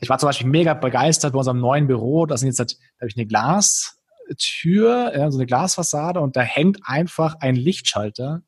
Ich 0.01 0.09
war 0.09 0.19
zum 0.19 0.29
Beispiel 0.29 0.49
mega 0.49 0.75
begeistert 0.75 1.33
bei 1.33 1.39
unserem 1.39 1.61
neuen 1.61 1.87
Büro. 1.87 2.27
Da 2.27 2.37
sind 2.37 2.49
jetzt 2.49 2.59
halt, 2.59 2.73
da 2.73 3.03
habe 3.03 3.11
ich 3.11 3.17
eine 3.17 3.27
Glastür, 3.27 5.13
ja, 5.15 5.31
so 5.31 5.39
eine 5.39 5.47
Glasfassade 5.47 6.19
und 6.19 6.35
da 6.35 6.41
hängt 6.41 6.81
einfach 6.85 7.37
ein 7.41 7.55
Lichtschalter 7.55 8.43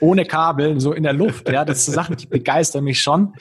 ohne 0.00 0.24
Kabel, 0.24 0.80
so 0.80 0.92
in 0.92 1.04
der 1.04 1.12
Luft. 1.12 1.48
Ja, 1.48 1.64
das 1.64 1.84
sind 1.84 1.94
Sachen, 1.94 2.16
die 2.16 2.26
begeistern 2.26 2.84
mich 2.84 3.00
schon. 3.00 3.34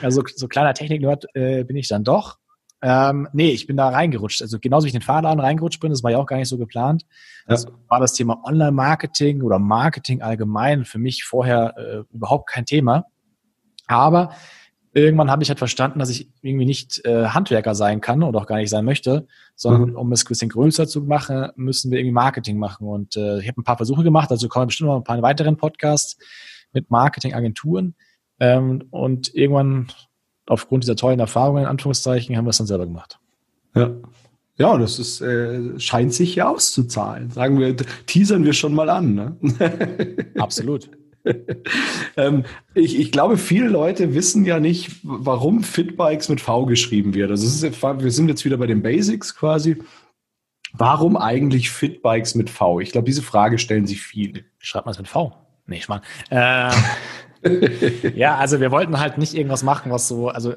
Also 0.00 0.22
so 0.34 0.46
kleiner 0.46 0.72
Technik-Nerd 0.72 1.26
äh, 1.34 1.64
bin 1.64 1.76
ich 1.76 1.88
dann 1.88 2.04
doch. 2.04 2.39
Ähm, 2.82 3.28
nee, 3.32 3.50
ich 3.50 3.66
bin 3.66 3.76
da 3.76 3.88
reingerutscht. 3.88 4.40
Also 4.40 4.58
genauso 4.58 4.84
wie 4.84 4.88
ich 4.88 4.94
in 4.94 5.00
den 5.00 5.06
Fahrladen 5.06 5.40
reingerutscht 5.40 5.80
bin, 5.80 5.90
das 5.90 6.02
war 6.02 6.10
ja 6.10 6.18
auch 6.18 6.26
gar 6.26 6.36
nicht 6.36 6.48
so 6.48 6.56
geplant. 6.56 7.04
Das 7.46 7.64
ja. 7.64 7.70
war 7.88 8.00
das 8.00 8.14
Thema 8.14 8.42
Online-Marketing 8.44 9.42
oder 9.42 9.58
Marketing 9.58 10.22
allgemein 10.22 10.84
für 10.84 10.98
mich 10.98 11.24
vorher 11.24 11.74
äh, 11.76 12.14
überhaupt 12.14 12.48
kein 12.48 12.64
Thema. 12.64 13.04
Aber 13.86 14.30
irgendwann 14.92 15.30
habe 15.30 15.42
ich 15.42 15.48
halt 15.48 15.58
verstanden, 15.58 15.98
dass 15.98 16.10
ich 16.10 16.30
irgendwie 16.42 16.64
nicht 16.64 17.04
äh, 17.04 17.26
Handwerker 17.26 17.74
sein 17.74 18.00
kann 18.00 18.22
oder 18.22 18.40
auch 18.40 18.46
gar 18.46 18.56
nicht 18.56 18.70
sein 18.70 18.84
möchte, 18.84 19.26
sondern 19.54 19.90
mhm. 19.90 19.96
um 19.96 20.12
es 20.12 20.24
ein 20.24 20.28
bisschen 20.28 20.48
größer 20.48 20.86
zu 20.88 21.02
machen, 21.02 21.48
müssen 21.56 21.90
wir 21.90 21.98
irgendwie 21.98 22.14
Marketing 22.14 22.58
machen. 22.58 22.86
Und 22.86 23.16
äh, 23.16 23.40
ich 23.40 23.48
habe 23.48 23.60
ein 23.60 23.64
paar 23.64 23.76
Versuche 23.76 24.02
gemacht, 24.02 24.30
also 24.30 24.48
kommen 24.48 24.68
bestimmt 24.68 24.88
noch 24.88 24.96
ein 24.96 25.04
paar 25.04 25.20
weiteren 25.22 25.56
Podcasts 25.56 26.16
mit 26.72 26.90
Marketingagenturen. 26.90 27.94
Ähm, 28.40 28.84
und 28.90 29.34
irgendwann 29.34 29.88
aufgrund 30.50 30.84
dieser 30.84 30.96
tollen 30.96 31.20
Erfahrungen, 31.20 31.62
in 31.62 31.68
Anführungszeichen, 31.68 32.36
haben 32.36 32.44
wir 32.44 32.50
es 32.50 32.58
dann 32.58 32.66
selber 32.66 32.86
gemacht. 32.86 33.18
Ja. 33.74 33.90
Ja, 34.56 34.76
das 34.76 34.98
ist, 34.98 35.22
äh, 35.22 35.80
scheint 35.80 36.12
sich 36.12 36.34
ja 36.34 36.50
auszuzahlen. 36.50 37.30
Sagen 37.30 37.58
wir, 37.58 37.74
teasern 38.04 38.44
wir 38.44 38.52
schon 38.52 38.74
mal 38.74 38.90
an. 38.90 39.14
Ne? 39.14 39.36
Absolut. 40.38 40.90
ähm, 42.16 42.44
ich, 42.74 42.98
ich 42.98 43.10
glaube, 43.10 43.38
viele 43.38 43.68
Leute 43.68 44.14
wissen 44.14 44.44
ja 44.44 44.60
nicht, 44.60 44.96
warum 45.02 45.62
Fitbikes 45.62 46.28
mit 46.28 46.42
V 46.42 46.66
geschrieben 46.66 47.14
wird. 47.14 47.30
Also 47.30 47.46
ist, 47.46 47.82
wir 47.82 48.10
sind 48.10 48.28
jetzt 48.28 48.44
wieder 48.44 48.58
bei 48.58 48.66
den 48.66 48.82
Basics 48.82 49.34
quasi. 49.34 49.78
Warum 50.74 51.16
eigentlich 51.16 51.70
Fitbikes 51.70 52.34
mit 52.34 52.50
V? 52.50 52.80
Ich 52.80 52.92
glaube, 52.92 53.06
diese 53.06 53.22
Frage 53.22 53.58
stellen 53.58 53.86
sich 53.86 54.02
viele. 54.02 54.44
Schreibt 54.58 54.84
man 54.84 54.92
es 54.92 54.98
mit 54.98 55.08
V? 55.08 55.32
Nee, 55.66 55.78
ich 55.78 55.88
meine. 55.88 56.02
Äh, 56.28 56.70
ja, 58.14 58.36
also 58.36 58.60
wir 58.60 58.70
wollten 58.70 58.98
halt 58.98 59.18
nicht 59.18 59.34
irgendwas 59.34 59.62
machen, 59.62 59.90
was 59.90 60.08
so, 60.08 60.28
also 60.28 60.52
äh, 60.52 60.56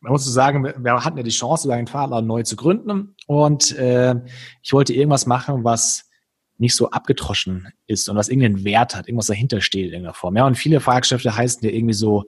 man 0.00 0.12
muss 0.12 0.24
so 0.24 0.30
sagen, 0.30 0.64
wir 0.64 1.04
hatten 1.04 1.16
ja 1.16 1.22
die 1.22 1.30
Chance, 1.30 1.72
einen 1.72 1.86
Fahrladen 1.86 2.26
neu 2.26 2.42
zu 2.42 2.56
gründen 2.56 3.14
und 3.26 3.76
äh, 3.76 4.14
ich 4.62 4.72
wollte 4.72 4.94
irgendwas 4.94 5.26
machen, 5.26 5.64
was 5.64 6.10
nicht 6.58 6.76
so 6.76 6.90
abgetroschen 6.90 7.68
ist 7.86 8.08
und 8.08 8.16
was 8.16 8.28
irgendeinen 8.28 8.64
Wert 8.64 8.94
hat, 8.94 9.08
irgendwas 9.08 9.26
dahinter 9.26 9.60
steht 9.60 9.86
in 9.86 9.92
irgendeiner 9.92 10.14
Form. 10.14 10.36
Ja, 10.36 10.46
und 10.46 10.56
viele 10.56 10.80
Fahrgeschäfte 10.80 11.34
heißen 11.34 11.62
ja 11.66 11.70
irgendwie 11.74 11.94
so 11.94 12.24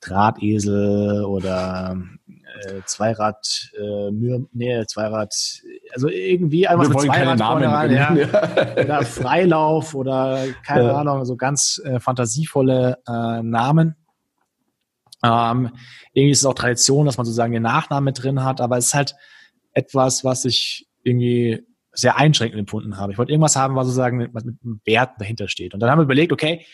Drahtesel 0.00 1.24
oder 1.24 1.96
äh, 2.26 2.80
Zweirad, 2.86 3.70
äh, 3.76 4.10
Mühe, 4.10 4.46
nee, 4.52 4.84
Zweirad, 4.86 5.32
also 5.92 6.08
irgendwie 6.08 6.66
einfach 6.66 6.88
mit 6.88 7.00
Zweirad 7.00 7.38
Namen 7.38 7.64
ran, 7.64 7.92
ja. 7.92 8.12
oder 8.12 9.02
Freilauf 9.04 9.94
oder 9.94 10.44
keine 10.64 10.84
ja. 10.84 10.96
Ahnung, 10.96 11.24
so 11.24 11.36
ganz 11.36 11.80
äh, 11.84 12.00
fantasievolle 12.00 12.98
äh, 13.06 13.42
Namen. 13.42 13.96
Ähm, 15.24 15.70
irgendwie 16.12 16.30
ist 16.30 16.40
es 16.40 16.46
auch 16.46 16.54
Tradition, 16.54 17.06
dass 17.06 17.16
man 17.16 17.26
sozusagen 17.26 17.52
den 17.52 17.62
Nachnamen 17.62 18.04
mit 18.04 18.22
drin 18.22 18.44
hat, 18.44 18.60
aber 18.60 18.78
es 18.78 18.86
ist 18.86 18.94
halt 18.94 19.16
etwas, 19.72 20.24
was 20.24 20.44
ich 20.44 20.88
irgendwie 21.02 21.64
sehr 21.92 22.16
einschränkend 22.16 22.60
empfunden 22.60 22.96
habe. 22.96 23.12
Ich 23.12 23.18
wollte 23.18 23.32
irgendwas 23.32 23.56
haben, 23.56 23.74
was 23.74 23.86
sozusagen 23.86 24.18
mit, 24.18 24.32
mit 24.32 24.44
einem 24.44 24.80
Wert 24.84 25.12
dahinter 25.18 25.48
steht. 25.48 25.74
Und 25.74 25.80
dann 25.80 25.90
haben 25.90 25.98
wir 25.98 26.04
überlegt, 26.04 26.32
okay, 26.32 26.64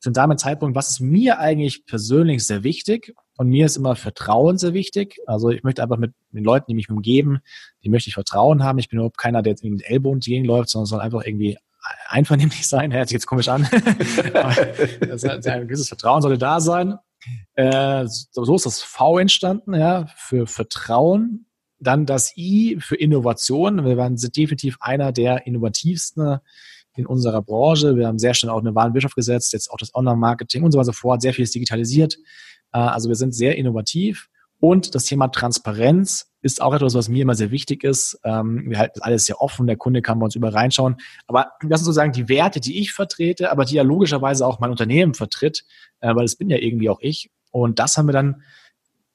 zu 0.00 0.10
einem 0.14 0.38
Zeitpunkt, 0.38 0.74
was 0.74 0.90
ist 0.90 1.00
mir 1.00 1.38
eigentlich 1.38 1.84
persönlich 1.84 2.46
sehr 2.46 2.64
wichtig? 2.64 3.14
Und 3.40 3.48
mir 3.48 3.64
ist 3.64 3.78
immer 3.78 3.96
Vertrauen 3.96 4.58
sehr 4.58 4.74
wichtig. 4.74 5.18
Also 5.24 5.48
ich 5.48 5.62
möchte 5.62 5.82
einfach 5.82 5.96
mit 5.96 6.12
den 6.30 6.44
Leuten, 6.44 6.66
die 6.68 6.74
mich 6.74 6.90
umgeben, 6.90 7.38
die 7.82 7.88
möchte 7.88 8.08
ich 8.08 8.14
Vertrauen 8.14 8.62
haben. 8.62 8.78
Ich 8.78 8.90
bin 8.90 8.98
überhaupt 8.98 9.16
keiner, 9.16 9.40
der 9.40 9.52
jetzt 9.52 9.64
mit 9.64 9.82
Ellbogen 9.82 10.20
gegenläuft, 10.20 10.68
sondern 10.68 10.84
soll 10.84 11.00
einfach 11.00 11.24
irgendwie 11.24 11.56
einvernehmlich 12.06 12.68
sein. 12.68 12.92
Hört 12.92 13.08
sich 13.08 13.14
jetzt 13.14 13.24
komisch 13.24 13.48
an. 13.48 13.66
das 14.34 15.24
ein 15.24 15.68
gewisses 15.68 15.88
Vertrauen 15.88 16.20
sollte 16.20 16.36
da 16.36 16.60
sein. 16.60 16.98
Äh, 17.54 18.04
so 18.08 18.54
ist 18.54 18.66
das 18.66 18.82
V 18.82 19.18
entstanden, 19.18 19.72
ja, 19.72 20.04
für 20.16 20.46
Vertrauen. 20.46 21.46
Dann 21.78 22.04
das 22.04 22.36
I 22.36 22.76
für 22.78 22.96
Innovation. 22.96 23.86
Wir 23.86 23.96
waren 23.96 24.18
sind 24.18 24.36
definitiv 24.36 24.76
einer 24.80 25.12
der 25.12 25.46
innovativsten 25.46 26.40
in 26.94 27.06
unserer 27.06 27.40
Branche. 27.40 27.96
Wir 27.96 28.06
haben 28.06 28.18
sehr 28.18 28.34
schnell 28.34 28.50
auch 28.50 28.60
eine 28.60 28.74
Warenwirtschaft 28.74 29.16
gesetzt, 29.16 29.54
jetzt 29.54 29.70
auch 29.70 29.78
das 29.78 29.94
Online-Marketing 29.94 30.62
und 30.62 30.72
so 30.72 30.78
weiter 30.78 30.86
so 30.86 30.92
fort, 30.92 31.22
sehr 31.22 31.32
vieles 31.32 31.52
digitalisiert. 31.52 32.18
Äh, 32.72 32.78
also 32.78 33.08
wir 33.08 33.16
sind 33.16 33.34
sehr 33.34 33.56
innovativ. 33.56 34.28
Und 34.60 34.94
das 34.94 35.04
Thema 35.04 35.28
Transparenz 35.28 36.30
ist 36.42 36.60
auch 36.60 36.74
etwas, 36.74 36.94
was 36.94 37.08
mir 37.08 37.22
immer 37.22 37.34
sehr 37.34 37.50
wichtig 37.50 37.82
ist. 37.82 38.20
Ähm, 38.24 38.64
wir 38.68 38.78
halten 38.78 39.00
alles 39.00 39.24
sehr 39.24 39.40
offen, 39.40 39.66
der 39.66 39.76
Kunde 39.76 40.02
kann 40.02 40.18
bei 40.18 40.24
uns 40.24 40.34
überall 40.34 40.54
reinschauen. 40.54 40.96
Aber 41.26 41.52
das 41.62 41.80
sind 41.80 41.86
sozusagen 41.86 42.12
die 42.12 42.28
Werte, 42.28 42.60
die 42.60 42.78
ich 42.78 42.92
vertrete, 42.92 43.50
aber 43.50 43.64
die 43.64 43.76
ja 43.76 43.82
logischerweise 43.82 44.46
auch 44.46 44.60
mein 44.60 44.70
Unternehmen 44.70 45.14
vertritt, 45.14 45.64
äh, 46.00 46.14
weil 46.14 46.24
es 46.24 46.36
bin 46.36 46.50
ja 46.50 46.58
irgendwie 46.58 46.90
auch 46.90 47.00
ich. 47.00 47.30
Und 47.50 47.78
das 47.78 47.96
haben 47.96 48.06
wir 48.06 48.12
dann 48.12 48.42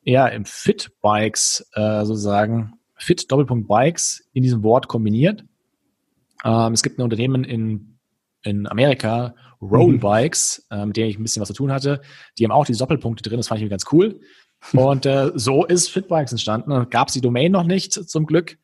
eher 0.03 0.31
im 0.31 0.45
Fit 0.45 0.91
Bikes 1.01 1.67
äh, 1.74 2.05
sozusagen, 2.05 2.74
Fit 2.95 3.31
Doppelpunkt 3.31 3.67
Bikes 3.67 4.27
in 4.33 4.41
diesem 4.41 4.63
Wort 4.63 4.88
kombiniert. 4.88 5.43
Ähm, 6.43 6.74
es 6.74 6.83
gibt 6.83 6.97
ein 6.97 7.03
Unternehmen 7.03 7.43
in, 7.43 7.97
in 8.43 8.67
Amerika, 8.67 9.35
Rollbikes, 9.62 10.67
mhm. 10.69 10.77
äh, 10.77 10.85
mit 10.85 10.97
dem 10.97 11.07
ich 11.07 11.17
ein 11.17 11.24
bisschen 11.24 11.41
was 11.41 11.47
zu 11.47 11.53
tun 11.53 11.71
hatte. 11.71 12.01
Die 12.38 12.43
haben 12.43 12.51
auch 12.51 12.65
die 12.65 12.75
Doppelpunkte 12.75 13.27
drin, 13.27 13.38
das 13.38 13.47
fand 13.47 13.62
ich 13.62 13.69
ganz 13.69 13.85
cool. 13.91 14.19
Und 14.74 15.05
äh, 15.05 15.31
so 15.35 15.65
ist 15.65 15.89
Fitbikes 15.89 16.31
entstanden. 16.31 16.89
Gab 16.89 17.09
es 17.09 17.13
die 17.13 17.21
Domain 17.21 17.51
noch 17.51 17.63
nicht, 17.63 17.93
zum 17.93 18.25
Glück. 18.25 18.57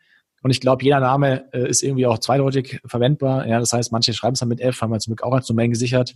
Und 0.44 0.50
ich 0.50 0.60
glaube, 0.60 0.84
jeder 0.84 1.00
Name 1.00 1.46
äh, 1.54 1.70
ist 1.70 1.84
irgendwie 1.84 2.08
auch 2.08 2.18
zweideutig 2.18 2.82
verwendbar. 2.86 3.48
Ja, 3.48 3.60
das 3.60 3.74
heißt, 3.74 3.92
manche 3.92 4.14
schreiben 4.14 4.34
es 4.34 4.40
dann 4.40 4.50
mit 4.50 4.60
F, 4.60 4.82
haben 4.82 4.92
wir 4.92 5.00
zum 5.00 5.12
Glück 5.12 5.24
auch 5.24 5.34
als 5.34 5.46
Domain 5.46 5.70
gesichert. 5.70 6.16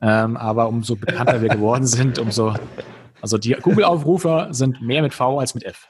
Ähm, 0.00 0.36
aber 0.36 0.68
umso 0.68 0.96
bekannter 0.96 1.40
wir 1.40 1.48
geworden 1.48 1.86
sind, 1.86 2.18
umso, 2.18 2.54
also 3.22 3.38
die 3.38 3.52
Google-Aufrufer 3.52 4.48
sind 4.50 4.82
mehr 4.82 5.00
mit 5.00 5.14
V 5.14 5.38
als 5.38 5.54
mit 5.54 5.64
F. 5.64 5.88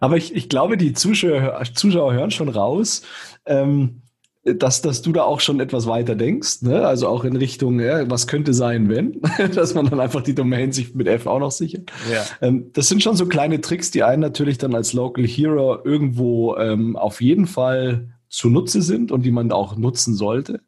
Aber 0.00 0.16
ich, 0.16 0.34
ich 0.34 0.48
glaube, 0.48 0.76
die 0.76 0.92
Zuschauer, 0.92 1.62
Zuschauer 1.74 2.14
hören 2.14 2.32
schon 2.32 2.48
raus. 2.48 3.02
Ähm, 3.46 4.02
dass, 4.44 4.82
dass 4.82 5.00
du 5.00 5.12
da 5.12 5.22
auch 5.22 5.40
schon 5.40 5.58
etwas 5.58 5.86
weiter 5.86 6.14
denkst, 6.14 6.62
ne? 6.62 6.86
also 6.86 7.08
auch 7.08 7.24
in 7.24 7.36
Richtung, 7.36 7.80
ja, 7.80 8.08
was 8.10 8.26
könnte 8.26 8.52
sein, 8.52 8.90
wenn, 8.90 9.20
dass 9.54 9.74
man 9.74 9.88
dann 9.88 10.00
einfach 10.00 10.22
die 10.22 10.34
Domain 10.34 10.70
sich 10.70 10.94
mit 10.94 11.08
F 11.08 11.26
auch 11.26 11.38
noch 11.38 11.50
sichert. 11.50 11.90
Ja. 12.12 12.24
Ähm, 12.46 12.70
das 12.74 12.88
sind 12.88 13.02
schon 13.02 13.16
so 13.16 13.26
kleine 13.26 13.62
Tricks, 13.62 13.90
die 13.90 14.02
einen 14.02 14.20
natürlich 14.20 14.58
dann 14.58 14.74
als 14.74 14.92
Local 14.92 15.26
Hero 15.26 15.78
irgendwo 15.82 16.56
ähm, 16.56 16.96
auf 16.96 17.22
jeden 17.22 17.46
Fall 17.46 18.08
zunutze 18.28 18.82
sind 18.82 19.12
und 19.12 19.22
die 19.22 19.30
man 19.30 19.50
auch 19.50 19.76
nutzen 19.76 20.14
sollte. 20.14 20.60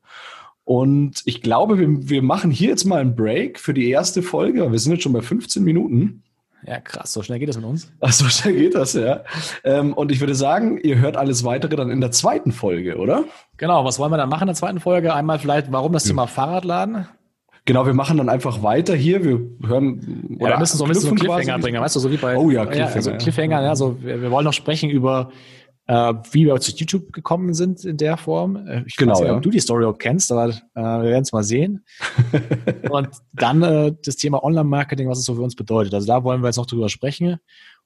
Und 0.65 1.23
ich 1.27 1.43
glaube, 1.43 1.79
wir, 1.79 2.09
wir 2.09 2.23
machen 2.23 2.51
hier 2.51 2.71
jetzt 2.71 2.87
mal 2.87 3.01
einen 3.01 3.15
Break 3.15 3.61
für 3.61 3.75
die 3.75 3.91
erste 3.91 4.23
Folge. 4.23 4.73
Wir 4.73 4.79
sind 4.79 4.93
jetzt 4.93 5.03
schon 5.03 5.13
bei 5.13 5.23
15 5.23 5.63
Minuten. 5.63 6.23
Ja, 6.65 6.81
krass, 6.81 7.13
so 7.13 7.23
schnell 7.23 7.39
geht 7.39 7.49
das 7.49 7.57
mit 7.57 7.65
uns. 7.65 7.93
Ach, 8.01 8.13
so 8.13 8.25
schnell 8.27 8.55
geht 8.55 8.75
das, 8.75 8.95
ja. 8.95 9.23
Ähm, 9.63 9.93
und 9.93 10.11
ich 10.11 10.21
würde 10.21 10.35
sagen, 10.35 10.79
ihr 10.79 10.99
hört 10.99 11.17
alles 11.17 11.45
weitere 11.45 11.77
dann 11.77 11.91
in 11.91 12.01
der 12.01 12.11
zweiten 12.11 12.51
Folge, 12.51 12.97
oder? 12.97 13.25
Genau, 13.57 13.85
was 13.85 13.99
wollen 13.99 14.11
wir 14.11 14.17
dann 14.17 14.29
machen 14.29 14.43
in 14.43 14.49
der 14.49 14.57
zweiten 14.57 14.81
Folge? 14.81 15.15
Einmal 15.15 15.39
vielleicht, 15.39 15.71
warum 15.71 15.93
das 15.93 16.05
Thema 16.05 16.27
Fahrradladen? 16.27 17.07
Genau, 17.67 17.85
wir 17.85 17.95
machen 17.95 18.17
dann 18.17 18.29
einfach 18.29 18.63
weiter 18.63 18.95
hier. 18.95 19.25
Wir 19.25 19.41
hören 19.67 20.37
oder 20.39 20.51
ja, 20.51 20.55
wir 20.55 20.61
müssen 20.61 20.77
so 20.77 20.85
ein 20.85 20.89
bisschen 20.89 21.03
so 21.03 21.09
einen 21.09 21.19
Cliffhanger 21.19 21.45
quasi. 21.45 21.63
bringen, 21.63 21.83
weißt 21.83 21.97
du, 21.97 22.01
so 22.01 22.11
wie 22.13 22.17
bei 22.17 22.37
oh 22.37 22.49
ja, 22.51 22.65
Cliffhanger, 22.65 22.89
ja, 22.89 22.95
also 22.95 23.13
Cliffhanger, 23.17 23.63
ja, 23.63 23.75
so 23.75 23.97
wir, 24.01 24.23
wir 24.23 24.31
wollen 24.31 24.45
noch 24.45 24.53
sprechen 24.53 24.89
über 24.89 25.31
äh, 25.87 26.15
wie 26.33 26.47
wir 26.47 26.61
zu 26.61 26.73
YouTube 26.73 27.13
gekommen 27.13 27.55
sind 27.55 27.85
in 27.85 27.97
der 27.97 28.17
Form. 28.17 28.57
Äh, 28.67 28.83
ich 28.87 28.97
genau, 28.97 29.13
weiß 29.13 29.21
nicht, 29.21 29.29
ja. 29.29 29.37
ob 29.37 29.43
du 29.43 29.51
die 29.51 29.61
Story 29.61 29.85
auch 29.85 29.99
kennst, 29.99 30.33
aber 30.33 30.49
äh, 30.49 30.55
wir 30.75 31.05
werden 31.05 31.23
es 31.23 31.33
mal 31.33 31.45
sehen. 31.45 31.85
und 32.91 33.09
dann 33.33 33.63
äh, 33.63 33.95
das 34.05 34.17
Thema 34.17 34.43
Online-Marketing, 34.43 35.09
was 35.09 35.19
es 35.19 35.25
so 35.25 35.35
für 35.35 35.43
uns 35.43 35.55
bedeutet. 35.55 35.95
Also 35.95 36.07
da 36.07 36.25
wollen 36.25 36.43
wir 36.43 36.49
jetzt 36.49 36.57
noch 36.57 36.67
drüber 36.67 36.89
sprechen. 36.89 37.39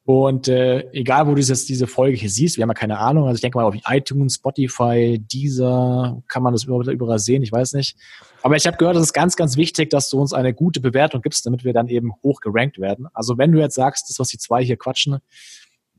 Und 0.04 0.48
äh, 0.48 0.90
egal, 0.92 1.26
wo 1.26 1.34
du 1.34 1.40
jetzt 1.40 1.68
diese 1.68 1.86
Folge 1.86 2.16
hier 2.16 2.30
siehst, 2.30 2.56
wir 2.56 2.62
haben 2.62 2.70
ja 2.70 2.74
keine 2.74 2.98
Ahnung. 2.98 3.24
Also 3.24 3.34
ich 3.34 3.42
denke 3.42 3.58
mal 3.58 3.64
auf 3.64 3.76
iTunes, 3.86 4.36
Spotify, 4.36 5.18
Deezer, 5.20 6.22
kann 6.26 6.42
man 6.42 6.54
das 6.54 6.64
überall, 6.64 6.90
überall 6.90 7.18
sehen, 7.18 7.42
ich 7.42 7.52
weiß 7.52 7.74
nicht. 7.74 7.96
Aber 8.42 8.56
ich 8.56 8.66
habe 8.66 8.78
gehört, 8.78 8.96
es 8.96 9.02
ist 9.02 9.12
ganz, 9.12 9.36
ganz 9.36 9.58
wichtig, 9.58 9.90
dass 9.90 10.08
du 10.08 10.18
uns 10.18 10.32
eine 10.32 10.54
gute 10.54 10.80
Bewertung 10.80 11.20
gibst, 11.20 11.44
damit 11.44 11.64
wir 11.64 11.74
dann 11.74 11.88
eben 11.88 12.14
hoch 12.22 12.40
gerankt 12.40 12.78
werden. 12.78 13.08
Also 13.12 13.36
wenn 13.36 13.52
du 13.52 13.58
jetzt 13.58 13.74
sagst, 13.74 14.08
das, 14.08 14.18
was 14.18 14.28
die 14.28 14.38
zwei 14.38 14.64
hier 14.64 14.78
quatschen, 14.78 15.18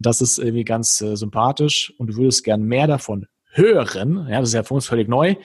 das 0.05 0.22
ist 0.22 0.38
irgendwie 0.38 0.63
ganz 0.63 1.01
äh, 1.01 1.15
sympathisch 1.15 1.93
und 1.98 2.08
du 2.08 2.15
würdest 2.15 2.43
gern 2.43 2.63
mehr 2.63 2.88
davon 2.88 3.27
hören, 3.53 4.27
ja, 4.29 4.39
das 4.39 4.50
ist 4.50 4.55
ja 4.55 4.63
für 4.63 4.74
uns 4.74 4.86
völlig 4.86 5.08
neu, 5.08 5.36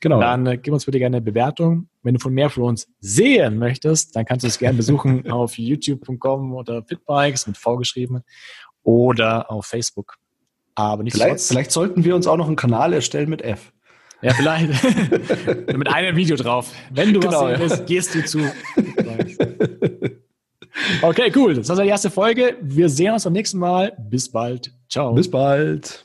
Genau. 0.00 0.20
dann 0.20 0.46
äh, 0.46 0.58
gib 0.58 0.74
uns 0.74 0.84
bitte 0.84 0.98
gerne 0.98 1.16
eine 1.16 1.24
Bewertung. 1.24 1.88
Wenn 2.02 2.14
du 2.14 2.20
von 2.20 2.34
mehr 2.34 2.50
von 2.50 2.64
uns 2.64 2.86
sehen 3.00 3.58
möchtest, 3.58 4.14
dann 4.14 4.26
kannst 4.26 4.42
du 4.42 4.48
uns 4.48 4.58
gerne 4.58 4.76
besuchen 4.76 5.30
auf 5.30 5.56
youtube.com 5.56 6.52
oder 6.52 6.82
Fitbikes 6.82 7.46
mit 7.46 7.56
V 7.56 7.78
geschrieben 7.78 8.22
oder 8.82 9.50
auf 9.50 9.64
Facebook. 9.64 10.16
Aber 10.74 11.02
nicht 11.02 11.14
Vielleicht, 11.14 11.40
vielleicht 11.40 11.70
sollten 11.70 12.04
wir 12.04 12.14
uns 12.14 12.26
auch 12.26 12.36
noch 12.36 12.48
einen 12.48 12.56
Kanal 12.56 12.92
erstellen 12.92 13.30
mit 13.30 13.40
F. 13.40 13.72
Ja, 14.20 14.34
vielleicht. 14.34 14.68
mit 15.76 15.88
einem 15.88 16.16
Video 16.16 16.36
drauf. 16.36 16.70
Wenn 16.90 17.14
du 17.14 17.20
Genau, 17.20 17.32
was 17.32 17.40
sehen 17.40 17.50
ja. 17.50 17.58
willst, 17.60 17.86
gehst 17.86 18.14
du 18.14 18.24
zu. 18.24 18.40
Okay, 21.02 21.32
cool. 21.36 21.54
Das 21.54 21.68
war 21.68 21.82
die 21.82 21.88
erste 21.88 22.10
Folge. 22.10 22.56
Wir 22.60 22.88
sehen 22.88 23.12
uns 23.12 23.24
beim 23.24 23.32
nächsten 23.32 23.58
Mal. 23.58 23.96
Bis 24.10 24.30
bald. 24.30 24.72
Ciao. 24.88 25.14
Bis 25.14 25.30
bald. 25.30 26.04